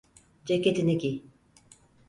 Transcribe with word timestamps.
Ceketini 0.45 0.97
giy. 1.05 1.21